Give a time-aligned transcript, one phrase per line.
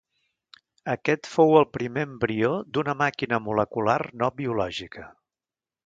[0.93, 5.11] Aquest fou el primer embrió d'una màquina molecular no biològica.